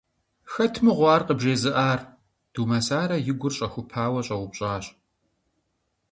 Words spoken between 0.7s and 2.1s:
мыгъуэ ар къыбжезыӀар?–